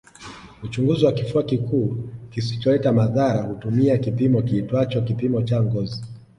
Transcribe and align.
Uchunguzi 0.63 1.05
wa 1.05 1.11
kifua 1.11 1.43
kikuu 1.43 1.97
kisicholeta 2.29 2.93
madhara 2.93 3.41
hutumia 3.41 3.97
kipimo 3.97 4.41
kiitwacho 4.41 5.01
kipimo 5.01 5.41
cha 5.41 5.63
ngozi 5.63 6.05